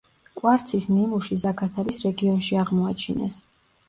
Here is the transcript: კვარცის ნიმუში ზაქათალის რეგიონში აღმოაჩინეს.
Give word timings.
კვარცის 0.37 0.85
ნიმუში 0.93 1.37
ზაქათალის 1.43 1.99
რეგიონში 2.05 2.57
აღმოაჩინეს. 2.63 3.39